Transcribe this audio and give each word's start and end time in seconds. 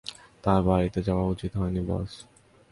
তার 0.43 0.59
বাড়িতে 0.63 0.99
যাওয়া 1.03 1.25
উচিত 1.25 1.51
হয়নি, 1.57 1.81
বস। 1.87 2.11